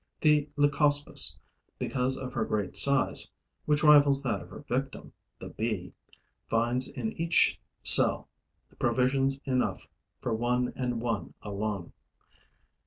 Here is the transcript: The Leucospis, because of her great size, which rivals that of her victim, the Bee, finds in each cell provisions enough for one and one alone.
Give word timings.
The 0.19 0.49
Leucospis, 0.57 1.37
because 1.77 2.17
of 2.17 2.33
her 2.33 2.43
great 2.43 2.75
size, 2.75 3.29
which 3.67 3.83
rivals 3.83 4.23
that 4.23 4.41
of 4.41 4.49
her 4.49 4.65
victim, 4.67 5.13
the 5.37 5.49
Bee, 5.49 5.93
finds 6.49 6.87
in 6.87 7.11
each 7.21 7.59
cell 7.83 8.27
provisions 8.79 9.37
enough 9.45 9.85
for 10.19 10.33
one 10.33 10.73
and 10.75 11.01
one 11.03 11.35
alone. 11.43 11.93